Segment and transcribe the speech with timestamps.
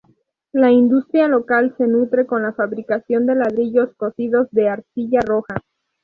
[0.51, 5.53] La industria local se nutre con la fabricación de ladrillos cocidos de arcilla roja.